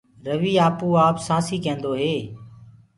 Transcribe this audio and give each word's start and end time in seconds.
رويٚ 0.25 0.61
آپوآپ 0.67 1.15
سآنٚسي 1.27 1.57
ڪينٚدوئي 1.63 2.13